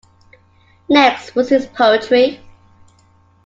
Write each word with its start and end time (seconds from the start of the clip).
Next 0.89 1.35
was 1.35 1.49
his 1.49 1.67
poetry. 1.67 2.39